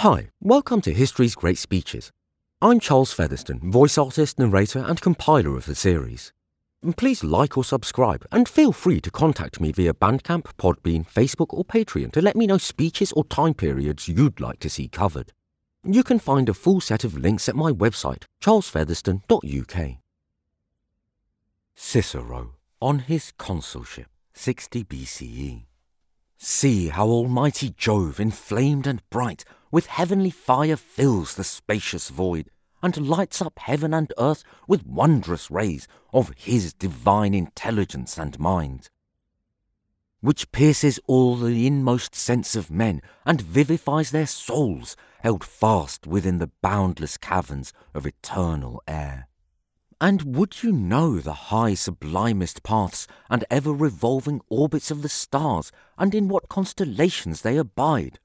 Hi, 0.00 0.30
welcome 0.40 0.80
to 0.80 0.94
History's 0.94 1.34
Great 1.34 1.58
Speeches. 1.58 2.10
I'm 2.62 2.80
Charles 2.80 3.12
Featherstone, 3.12 3.70
voice 3.70 3.98
artist, 3.98 4.38
narrator, 4.38 4.78
and 4.78 4.98
compiler 4.98 5.58
of 5.58 5.66
the 5.66 5.74
series. 5.74 6.32
Please 6.96 7.22
like 7.22 7.58
or 7.58 7.64
subscribe, 7.64 8.24
and 8.32 8.48
feel 8.48 8.72
free 8.72 9.02
to 9.02 9.10
contact 9.10 9.60
me 9.60 9.72
via 9.72 9.92
Bandcamp, 9.92 10.44
Podbean, 10.56 11.06
Facebook, 11.06 11.48
or 11.50 11.66
Patreon 11.66 12.12
to 12.12 12.22
let 12.22 12.34
me 12.34 12.46
know 12.46 12.56
speeches 12.56 13.12
or 13.12 13.24
time 13.24 13.52
periods 13.52 14.08
you'd 14.08 14.40
like 14.40 14.58
to 14.60 14.70
see 14.70 14.88
covered. 14.88 15.34
You 15.84 16.02
can 16.02 16.18
find 16.18 16.48
a 16.48 16.54
full 16.54 16.80
set 16.80 17.04
of 17.04 17.18
links 17.18 17.46
at 17.46 17.54
my 17.54 17.70
website, 17.70 18.22
charlesfeatherstone.uk. 18.42 19.96
Cicero, 21.74 22.54
on 22.80 23.00
his 23.00 23.34
consulship, 23.36 24.06
60 24.32 24.82
BCE. 24.82 25.64
See 26.38 26.88
how 26.88 27.06
Almighty 27.06 27.74
Jove, 27.76 28.18
inflamed 28.18 28.86
and 28.86 29.02
bright, 29.10 29.44
with 29.70 29.86
heavenly 29.86 30.30
fire 30.30 30.76
fills 30.76 31.34
the 31.34 31.44
spacious 31.44 32.10
void, 32.10 32.50
and 32.82 33.08
lights 33.08 33.42
up 33.42 33.58
heaven 33.58 33.92
and 33.92 34.12
earth 34.18 34.42
with 34.66 34.86
wondrous 34.86 35.50
rays 35.50 35.86
of 36.12 36.32
his 36.36 36.72
divine 36.72 37.34
intelligence 37.34 38.18
and 38.18 38.38
mind, 38.38 38.88
which 40.20 40.50
pierces 40.52 40.98
all 41.06 41.36
the 41.36 41.66
inmost 41.66 42.14
sense 42.14 42.54
of 42.56 42.70
men 42.70 43.00
and 43.24 43.40
vivifies 43.40 44.10
their 44.10 44.26
souls 44.26 44.96
held 45.20 45.44
fast 45.44 46.06
within 46.06 46.38
the 46.38 46.50
boundless 46.62 47.16
caverns 47.16 47.72
of 47.94 48.06
eternal 48.06 48.82
air. 48.88 49.28
And 50.00 50.34
would 50.34 50.62
you 50.62 50.72
know 50.72 51.18
the 51.18 51.34
high 51.34 51.74
sublimest 51.74 52.62
paths 52.62 53.06
and 53.28 53.44
ever 53.50 53.72
revolving 53.72 54.40
orbits 54.48 54.90
of 54.90 55.02
the 55.02 55.10
stars, 55.10 55.70
and 55.98 56.14
in 56.14 56.28
what 56.28 56.48
constellations 56.48 57.42
they 57.42 57.58
abide? 57.58 58.18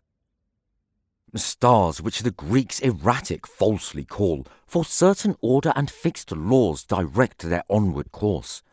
Stars 1.37 2.01
which 2.01 2.21
the 2.21 2.31
Greeks 2.31 2.79
erratic 2.79 3.45
falsely 3.45 4.05
call, 4.05 4.47
for 4.65 4.85
certain 4.85 5.35
order 5.41 5.73
and 5.75 5.91
fixed 5.91 6.31
laws 6.31 6.83
direct 6.83 7.39
their 7.39 7.63
onward 7.69 8.11
course. 8.11 8.63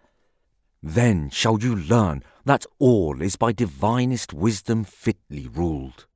Then 0.83 1.29
shall 1.31 1.61
you 1.61 1.75
learn 1.75 2.23
that 2.45 2.67
all 2.79 3.21
is 3.21 3.37
by 3.37 3.53
divinest 3.53 4.33
wisdom 4.33 4.85
fitly 4.85 5.49
ruled. 5.49 6.07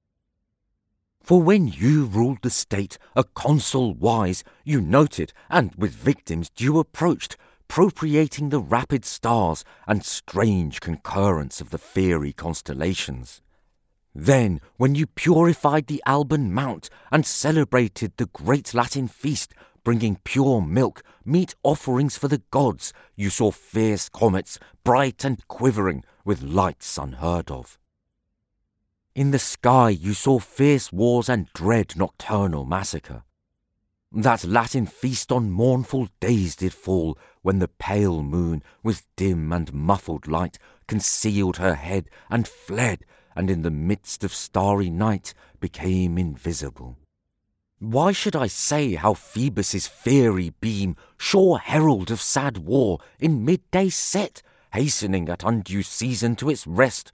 For 1.20 1.42
when 1.42 1.66
you 1.66 2.04
ruled 2.04 2.38
the 2.42 2.50
state, 2.50 2.98
a 3.16 3.24
consul 3.24 3.94
wise, 3.94 4.44
you 4.64 4.80
noted, 4.80 5.32
and 5.50 5.74
with 5.76 5.92
victims 5.92 6.50
due 6.50 6.78
approached, 6.78 7.36
propitiating 7.66 8.50
the 8.50 8.60
rapid 8.60 9.04
stars 9.04 9.64
and 9.88 10.04
strange 10.04 10.80
concurrence 10.80 11.60
of 11.60 11.70
the 11.70 11.78
fiery 11.78 12.32
constellations. 12.32 13.42
Then, 14.18 14.62
when 14.78 14.94
you 14.94 15.06
purified 15.06 15.88
the 15.88 16.02
Alban 16.06 16.50
Mount 16.50 16.88
and 17.12 17.26
celebrated 17.26 18.14
the 18.16 18.24
great 18.24 18.72
Latin 18.72 19.08
feast, 19.08 19.52
bringing 19.84 20.18
pure 20.24 20.62
milk, 20.62 21.02
meat 21.22 21.54
offerings 21.62 22.16
for 22.16 22.26
the 22.26 22.40
gods, 22.50 22.94
you 23.14 23.28
saw 23.28 23.50
fierce 23.50 24.08
comets, 24.08 24.58
bright 24.84 25.22
and 25.22 25.46
quivering, 25.48 26.02
with 26.24 26.42
lights 26.42 26.96
unheard 26.96 27.50
of. 27.50 27.78
In 29.14 29.32
the 29.32 29.38
sky 29.38 29.90
you 29.90 30.14
saw 30.14 30.38
fierce 30.38 30.90
wars 30.90 31.28
and 31.28 31.52
dread 31.52 31.94
nocturnal 31.94 32.64
massacre. 32.64 33.22
That 34.10 34.44
Latin 34.44 34.86
feast 34.86 35.30
on 35.30 35.50
mournful 35.50 36.08
days 36.20 36.56
did 36.56 36.72
fall, 36.72 37.18
when 37.42 37.58
the 37.58 37.68
pale 37.68 38.22
moon, 38.22 38.62
with 38.82 39.04
dim 39.14 39.52
and 39.52 39.74
muffled 39.74 40.26
light, 40.26 40.58
concealed 40.88 41.58
her 41.58 41.74
head 41.74 42.08
and 42.30 42.48
fled, 42.48 43.04
and 43.36 43.50
in 43.50 43.62
the 43.62 43.70
midst 43.70 44.24
of 44.24 44.34
starry 44.34 44.90
night 44.90 45.34
became 45.60 46.18
invisible. 46.18 46.96
Why 47.78 48.12
should 48.12 48.34
I 48.34 48.46
say 48.46 48.94
how 48.94 49.12
Phoebus's 49.12 49.86
fiery 49.86 50.54
beam, 50.60 50.96
sure 51.18 51.58
herald 51.58 52.10
of 52.10 52.22
sad 52.22 52.58
war, 52.58 52.98
in 53.20 53.44
midday 53.44 53.90
set, 53.90 54.42
hastening 54.72 55.28
at 55.28 55.44
undue 55.44 55.82
season 55.82 56.36
to 56.36 56.48
its 56.48 56.66
rest, 56.66 57.12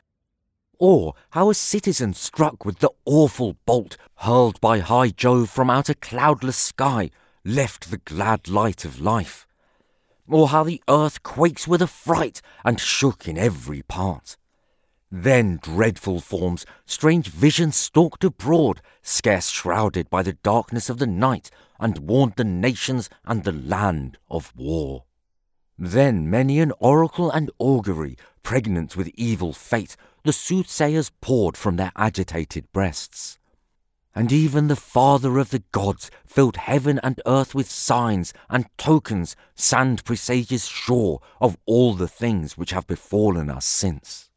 or 0.79 1.15
how 1.31 1.51
a 1.51 1.55
citizen 1.55 2.15
struck 2.15 2.65
with 2.65 2.79
the 2.79 2.91
awful 3.05 3.57
bolt 3.67 3.97
hurled 4.17 4.61
by 4.61 4.79
high 4.79 5.09
Jove 5.09 5.51
from 5.51 5.69
out 5.69 5.89
a 5.89 5.95
cloudless 5.95 6.57
sky 6.57 7.11
left 7.45 7.91
the 7.91 7.99
glad 7.99 8.49
light 8.49 8.85
of 8.85 9.01
life, 9.01 9.47
or 10.29 10.49
how 10.49 10.63
the 10.63 10.83
earth 10.89 11.23
quakes 11.25 11.67
with 11.67 11.83
affright 11.83 12.41
and 12.65 12.79
shook 12.79 13.27
in 13.27 13.37
every 13.37 13.83
part. 13.83 14.37
Then 15.15 15.59
dreadful 15.61 16.21
forms, 16.21 16.65
strange 16.87 17.29
visions 17.29 17.77
stalked 17.77 18.25
abroad, 18.25 18.81
scarce 19.03 19.51
shrouded 19.51 20.09
by 20.09 20.23
the 20.23 20.33
darkness 20.33 20.89
of 20.89 20.97
the 20.97 21.07
night, 21.07 21.51
and 21.79 21.99
warned 21.99 22.37
the 22.37 22.45
nations 22.45 23.11
and 23.27 23.45
the 23.45 23.53
land 23.53 24.17
of 24.31 24.55
war. 24.57 25.05
Then 25.79 26.31
many 26.31 26.61
an 26.61 26.73
oracle 26.79 27.31
and 27.31 27.51
augury, 27.59 28.17
pregnant 28.43 28.97
with 28.97 29.11
evil 29.15 29.53
fate, 29.53 29.97
the 30.25 30.33
soothsayers 30.33 31.11
poured 31.21 31.59
from 31.59 31.77
their 31.77 31.93
agitated 31.95 32.73
breasts. 32.73 33.39
And 34.15 34.33
even 34.33 34.69
the 34.69 34.77
Father 34.77 35.37
of 35.37 35.51
the 35.51 35.63
gods 35.73 36.11
filled 36.25 36.57
heaven 36.57 36.99
and 37.03 37.21
earth 37.27 37.55
with 37.55 37.71
signs 37.71 38.33
and 38.49 38.65
tokens, 38.79 39.37
sand 39.57 40.07
presages 40.07 40.67
sure 40.67 41.21
of 41.39 41.59
all 41.67 41.93
the 41.93 42.09
things 42.09 42.57
which 42.57 42.71
have 42.71 42.87
befallen 42.87 43.51
us 43.51 43.67
since. 43.67 44.31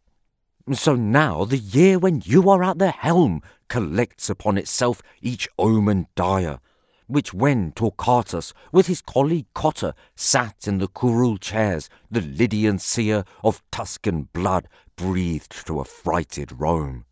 So 0.74 0.96
now 0.96 1.46
the 1.46 1.60
year 1.60 2.00
when 2.00 2.24
you 2.26 2.50
are 2.50 2.64
at 2.64 2.80
the 2.80 2.90
helm 2.90 3.44
collects 3.68 4.32
upon 4.32 4.58
itself 4.58 5.00
each 5.22 5.48
omen 5.60 6.08
dire, 6.16 6.60
which 7.06 7.36
when 7.36 7.72
Torquatus 7.74 8.52
with 8.72 8.88
his 8.88 9.00
colleague 9.00 9.46
Cotta 9.54 9.94
sat 10.16 10.68
in 10.68 10.80
the 10.80 10.88
curule 10.88 11.38
chairs, 11.38 11.88
the 12.10 12.22
Lydian 12.22 12.80
seer 12.80 13.26
of 13.44 13.62
Tuscan 13.72 14.28
blood 14.34 14.68
breathed 14.96 15.68
to 15.68 15.80
affrighted 15.80 16.60
Rome. 16.60 17.06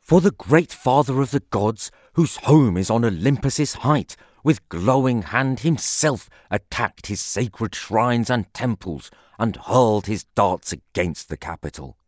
For 0.00 0.22
the 0.22 0.30
great 0.30 0.72
father 0.72 1.20
of 1.20 1.30
the 1.30 1.42
gods, 1.50 1.90
whose 2.14 2.38
home 2.38 2.78
is 2.78 2.88
on 2.88 3.04
Olympus's 3.04 3.74
height, 3.74 4.16
with 4.42 4.66
glowing 4.70 5.20
hand 5.20 5.60
himself 5.60 6.30
attacked 6.50 7.08
his 7.08 7.20
sacred 7.20 7.74
shrines 7.74 8.30
and 8.30 8.52
temples, 8.54 9.10
and 9.38 9.56
hurled 9.56 10.06
his 10.06 10.24
darts 10.34 10.72
against 10.72 11.28
the 11.28 11.36
Capitol. 11.36 11.98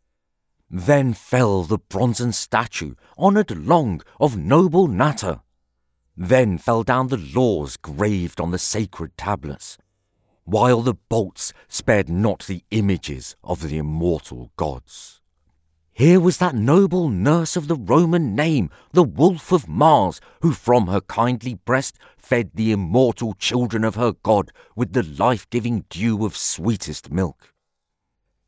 Then 0.70 1.14
fell 1.14 1.64
the 1.64 1.78
bronzen 1.78 2.32
statue, 2.32 2.94
honoured 3.18 3.50
long, 3.50 4.02
of 4.20 4.36
noble 4.36 4.86
Natta, 4.86 5.42
then 6.16 6.58
fell 6.58 6.82
down 6.82 7.08
the 7.08 7.16
laws 7.16 7.76
graved 7.78 8.40
on 8.40 8.50
the 8.50 8.58
sacred 8.58 9.16
tablets, 9.16 9.78
while 10.44 10.82
the 10.82 10.94
bolts 10.94 11.52
spared 11.66 12.08
not 12.10 12.44
the 12.46 12.62
images 12.70 13.36
of 13.42 13.62
the 13.62 13.78
immortal 13.78 14.52
gods. 14.56 15.22
Here 15.92 16.20
was 16.20 16.36
that 16.36 16.54
noble 16.54 17.08
nurse 17.08 17.56
of 17.56 17.68
the 17.68 17.76
Roman 17.76 18.34
name, 18.34 18.70
the 18.92 19.02
Wolf 19.02 19.50
of 19.50 19.66
Mars, 19.66 20.20
who 20.40 20.52
from 20.52 20.86
her 20.86 21.00
kindly 21.00 21.54
breast 21.54 21.98
fed 22.16 22.50
the 22.54 22.70
immortal 22.70 23.34
children 23.34 23.82
of 23.82 23.96
her 23.96 24.12
God 24.22 24.52
with 24.76 24.92
the 24.92 25.02
life 25.02 25.48
giving 25.50 25.84
dew 25.88 26.24
of 26.24 26.36
sweetest 26.36 27.10
milk. 27.10 27.54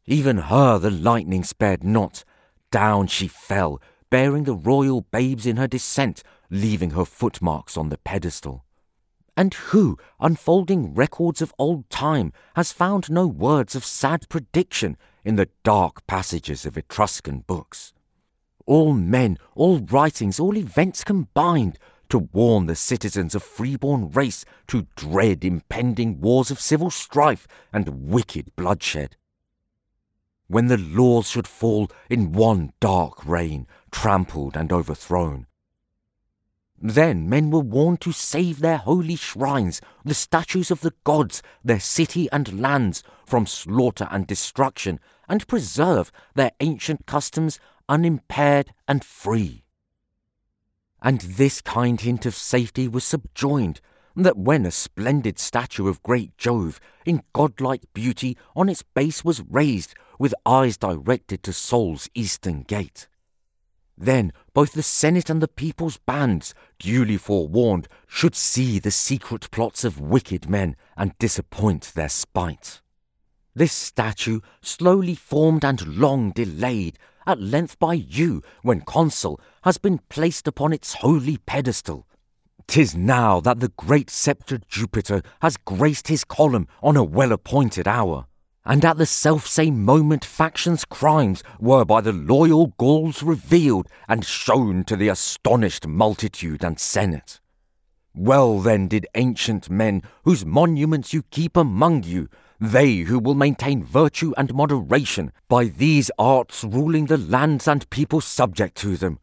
Even 0.06 0.38
her 0.38 0.78
the 0.78 0.90
lightning 0.90 1.44
spared 1.44 1.84
not. 1.84 2.24
Down 2.72 3.06
she 3.06 3.28
fell, 3.28 3.80
bearing 4.10 4.44
the 4.44 4.54
royal 4.54 5.02
babes 5.02 5.46
in 5.46 5.56
her 5.56 5.68
descent, 5.68 6.22
leaving 6.50 6.90
her 6.90 7.04
footmarks 7.04 7.76
on 7.76 7.88
the 7.88 7.98
pedestal. 7.98 8.64
And 9.36 9.54
who, 9.54 9.96
unfolding 10.20 10.94
records 10.94 11.40
of 11.40 11.54
old 11.58 11.88
time, 11.88 12.32
has 12.56 12.72
found 12.72 13.10
no 13.10 13.26
words 13.26 13.74
of 13.74 13.84
sad 13.84 14.28
prediction 14.28 14.96
in 15.24 15.36
the 15.36 15.48
dark 15.62 16.06
passages 16.06 16.66
of 16.66 16.76
Etruscan 16.76 17.44
books? 17.46 17.92
All 18.66 18.92
men, 18.94 19.38
all 19.54 19.78
writings, 19.78 20.40
all 20.40 20.56
events 20.56 21.04
combined 21.04 21.78
to 22.08 22.18
warn 22.18 22.66
the 22.66 22.74
citizens 22.74 23.34
of 23.34 23.42
freeborn 23.42 24.10
race 24.10 24.44
to 24.66 24.86
dread 24.96 25.44
impending 25.44 26.20
wars 26.20 26.50
of 26.50 26.60
civil 26.60 26.90
strife 26.90 27.46
and 27.72 28.10
wicked 28.10 28.54
bloodshed 28.56 29.16
when 30.48 30.66
the 30.66 30.78
laws 30.78 31.28
should 31.28 31.46
fall 31.46 31.90
in 32.10 32.32
one 32.32 32.72
dark 32.80 33.24
reign, 33.26 33.66
trampled 33.90 34.56
and 34.56 34.72
overthrown. 34.72 35.46
Then 36.84 37.28
men 37.28 37.50
were 37.50 37.60
warned 37.60 38.00
to 38.00 38.12
save 38.12 38.58
their 38.58 38.78
holy 38.78 39.14
shrines, 39.14 39.80
the 40.04 40.14
statues 40.14 40.70
of 40.70 40.80
the 40.80 40.92
gods, 41.04 41.40
their 41.64 41.78
city 41.78 42.28
and 42.32 42.60
lands 42.60 43.04
from 43.24 43.46
slaughter 43.46 44.08
and 44.10 44.26
destruction, 44.26 44.98
and 45.28 45.46
preserve 45.46 46.10
their 46.34 46.50
ancient 46.58 47.06
customs 47.06 47.60
unimpaired 47.88 48.72
and 48.88 49.04
free. 49.04 49.64
And 51.00 51.20
this 51.20 51.60
kind 51.60 52.00
hint 52.00 52.26
of 52.26 52.34
safety 52.34 52.88
was 52.88 53.04
subjoined 53.04 53.80
that 54.16 54.36
when 54.36 54.66
a 54.66 54.70
splendid 54.70 55.38
statue 55.38 55.88
of 55.88 56.02
great 56.02 56.36
Jove, 56.36 56.80
in 57.06 57.22
godlike 57.32 57.82
beauty, 57.94 58.36
on 58.54 58.68
its 58.68 58.82
base 58.82 59.24
was 59.24 59.42
raised, 59.48 59.94
with 60.18 60.34
eyes 60.44 60.76
directed 60.76 61.42
to 61.42 61.52
Sol's 61.52 62.08
eastern 62.14 62.62
gate, 62.62 63.08
Then 63.96 64.32
both 64.52 64.72
the 64.72 64.82
Senate 64.82 65.30
and 65.30 65.40
the 65.40 65.48
people's 65.48 65.98
bands, 65.98 66.54
duly 66.78 67.16
forewarned, 67.16 67.88
should 68.08 68.34
see 68.34 68.78
the 68.78 68.90
secret 68.90 69.50
plots 69.50 69.84
of 69.84 70.00
wicked 70.00 70.48
men 70.48 70.76
and 70.96 71.16
disappoint 71.18 71.92
their 71.94 72.08
spite. 72.08 72.80
This 73.54 73.72
statue, 73.72 74.40
slowly 74.60 75.14
formed 75.14 75.64
and 75.64 75.86
long 75.86 76.30
delayed, 76.30 76.98
at 77.26 77.40
length 77.40 77.78
by 77.78 77.94
you, 77.94 78.42
when 78.62 78.80
consul, 78.80 79.40
has 79.62 79.78
been 79.78 80.00
placed 80.08 80.48
upon 80.48 80.72
its 80.72 80.94
holy 80.94 81.36
pedestal. 81.36 82.06
Tis 82.66 82.96
now 82.96 83.40
that 83.40 83.60
the 83.60 83.72
great 83.76 84.08
sceptred 84.08 84.64
Jupiter 84.68 85.22
has 85.42 85.56
graced 85.56 86.08
his 86.08 86.24
column 86.24 86.66
on 86.82 86.96
a 86.96 87.04
well 87.04 87.30
appointed 87.30 87.86
hour 87.86 88.26
and 88.64 88.84
at 88.84 88.96
the 88.96 89.06
self-same 89.06 89.84
moment 89.84 90.24
factions' 90.24 90.84
crimes 90.84 91.42
were 91.58 91.84
by 91.84 92.00
the 92.00 92.12
loyal 92.12 92.68
Gauls 92.78 93.22
revealed 93.22 93.88
and 94.08 94.24
shown 94.24 94.84
to 94.84 94.96
the 94.96 95.08
astonished 95.08 95.86
multitude 95.86 96.64
and 96.64 96.78
senate. 96.78 97.40
Well 98.14 98.60
then 98.60 98.88
did 98.88 99.06
ancient 99.14 99.70
men, 99.70 100.02
whose 100.24 100.44
monuments 100.44 101.12
you 101.12 101.22
keep 101.30 101.56
among 101.56 102.02
you, 102.02 102.28
they 102.60 102.98
who 102.98 103.18
will 103.18 103.34
maintain 103.34 103.82
virtue 103.82 104.32
and 104.36 104.54
moderation, 104.54 105.32
by 105.48 105.64
these 105.64 106.10
arts 106.18 106.62
ruling 106.62 107.06
the 107.06 107.18
lands 107.18 107.66
and 107.66 107.88
people 107.90 108.20
subject 108.20 108.76
to 108.76 108.96
them, 108.96 109.18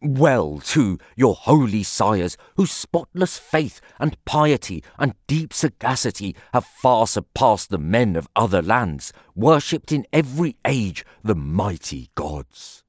well, 0.00 0.60
too, 0.60 0.98
your 1.16 1.34
holy 1.34 1.82
sires, 1.82 2.36
whose 2.56 2.70
spotless 2.70 3.38
faith 3.38 3.80
and 3.98 4.22
piety 4.24 4.82
and 4.98 5.14
deep 5.26 5.52
sagacity 5.52 6.36
have 6.52 6.64
far 6.64 7.06
surpassed 7.06 7.70
the 7.70 7.78
men 7.78 8.16
of 8.16 8.28
other 8.36 8.62
lands, 8.62 9.12
worshipped 9.34 9.92
in 9.92 10.06
every 10.12 10.56
age 10.64 11.04
the 11.22 11.34
mighty 11.34 12.10
gods. 12.14 12.84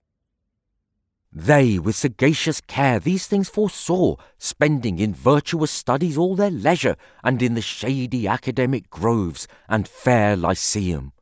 They, 1.31 1.77
with 1.77 1.95
sagacious 1.95 2.59
care, 2.61 2.99
these 2.99 3.27
things 3.27 3.49
foresaw, 3.49 4.15
spending 4.37 4.99
in 4.99 5.13
virtuous 5.13 5.71
studies 5.71 6.17
all 6.17 6.35
their 6.35 6.49
leisure, 6.49 6.95
and 7.23 7.41
in 7.41 7.53
the 7.53 7.61
shady 7.61 8.27
academic 8.27 8.89
groves 8.89 9.47
and 9.67 9.87
fair 9.87 10.35
lyceum, 10.35 11.13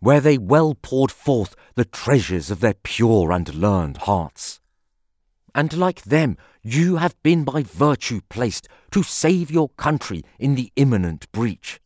where 0.00 0.20
they 0.20 0.38
well 0.38 0.74
poured 0.74 1.12
forth 1.12 1.54
the 1.76 1.84
treasures 1.84 2.50
of 2.50 2.60
their 2.60 2.74
pure 2.74 3.30
and 3.30 3.54
learned 3.54 3.98
hearts 3.98 4.60
and 5.54 5.76
like 5.76 6.02
them 6.02 6.36
you 6.62 6.96
have 6.96 7.20
been 7.22 7.44
by 7.44 7.62
virtue 7.62 8.20
placed 8.28 8.68
to 8.90 9.02
save 9.02 9.50
your 9.50 9.68
country 9.70 10.22
in 10.38 10.54
the 10.54 10.72
imminent 10.76 11.30
breach. 11.32 11.80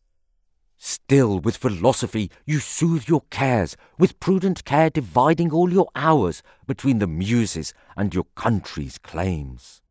Still 0.77 1.41
with 1.41 1.57
philosophy 1.57 2.31
you 2.45 2.59
soothe 2.59 3.09
your 3.09 3.23
cares, 3.31 3.77
with 3.99 4.21
prudent 4.21 4.65
care 4.65 4.91
dividing 4.91 5.51
all 5.51 5.73
your 5.73 5.89
hours 5.95 6.43
between 6.67 6.99
the 6.99 7.07
Muses 7.07 7.73
and 7.97 8.15
your 8.15 8.27
country's 8.37 8.99
claims. 8.99 9.83